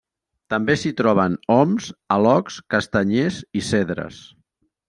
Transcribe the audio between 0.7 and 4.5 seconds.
s'hi troben oms, alocs, castanyers i cedres.